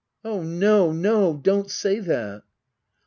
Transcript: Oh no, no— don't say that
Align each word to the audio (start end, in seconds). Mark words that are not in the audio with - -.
Oh 0.25 0.41
no, 0.41 0.91
no— 0.91 1.31
don't 1.43 1.69
say 1.69 1.99
that 1.99 2.41